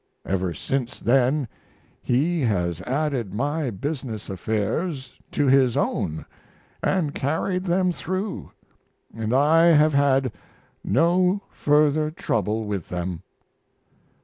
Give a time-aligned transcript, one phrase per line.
[0.25, 1.47] Ever since then
[2.01, 6.25] he has added my business affairs to his own
[6.81, 8.49] and carried them through,
[9.13, 10.31] and I have had
[10.83, 13.21] no further trouble with them.